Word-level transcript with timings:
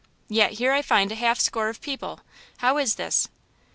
Yet, 0.29 0.53
here 0.53 0.71
I 0.71 0.81
find 0.81 1.11
a 1.11 1.13
half 1.15 1.37
a 1.37 1.41
score 1.41 1.69
of 1.69 1.79
people! 1.79 2.21
How 2.57 2.79
is 2.79 2.95
this?" 2.95 3.27